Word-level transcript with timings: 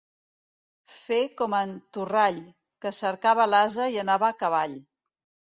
Fer 0.93 1.19
com 1.41 1.55
en 1.57 1.75
Torrall, 1.97 2.39
que 2.87 2.93
cercava 3.01 3.47
l'ase 3.53 3.87
i 3.99 4.01
anava 4.07 4.33
a 4.33 4.37
cavall. 4.43 4.77